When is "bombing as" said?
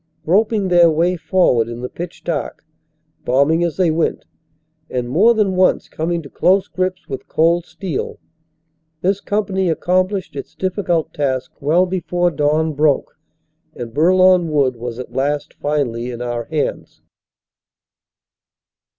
3.23-3.77